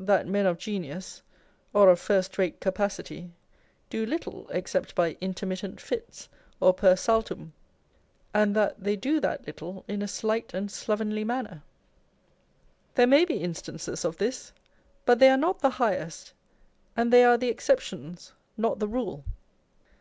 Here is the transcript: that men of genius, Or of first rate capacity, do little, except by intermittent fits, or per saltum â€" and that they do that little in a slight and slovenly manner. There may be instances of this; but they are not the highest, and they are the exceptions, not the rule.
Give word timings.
that 0.00 0.26
men 0.26 0.46
of 0.46 0.58
genius, 0.58 1.22
Or 1.72 1.90
of 1.90 2.00
first 2.00 2.38
rate 2.38 2.58
capacity, 2.58 3.30
do 3.88 4.04
little, 4.04 4.48
except 4.50 4.96
by 4.96 5.16
intermittent 5.20 5.80
fits, 5.80 6.28
or 6.58 6.74
per 6.74 6.94
saltum 6.96 7.50
â€" 7.52 7.52
and 8.34 8.56
that 8.56 8.82
they 8.82 8.96
do 8.96 9.20
that 9.20 9.46
little 9.46 9.84
in 9.86 10.02
a 10.02 10.08
slight 10.08 10.52
and 10.52 10.72
slovenly 10.72 11.22
manner. 11.22 11.62
There 12.96 13.06
may 13.06 13.24
be 13.24 13.36
instances 13.36 14.04
of 14.04 14.16
this; 14.16 14.52
but 15.04 15.20
they 15.20 15.30
are 15.30 15.36
not 15.36 15.60
the 15.60 15.70
highest, 15.70 16.32
and 16.96 17.12
they 17.12 17.22
are 17.22 17.38
the 17.38 17.48
exceptions, 17.48 18.32
not 18.56 18.80
the 18.80 18.88
rule. 18.88 19.22